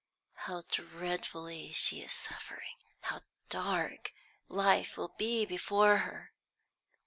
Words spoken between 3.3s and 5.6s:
dark life will be